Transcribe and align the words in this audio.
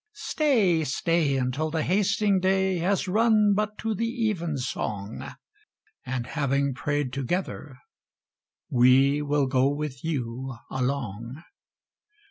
Stay, 0.13 0.83
stay 0.83 1.37
Until 1.37 1.69
the 1.69 1.83
hasting 1.83 2.39
day 2.39 2.79
Has 2.79 3.07
run 3.07 3.53
But 3.55 3.77
to 3.81 3.93
the 3.93 4.31
evensong; 4.31 5.35
And, 6.03 6.25
having 6.25 6.73
pray'd 6.73 7.13
together, 7.13 7.77
we 8.67 9.21
Will 9.21 9.45
go 9.45 9.69
with 9.71 10.03
you 10.03 10.57
along. 10.71 11.43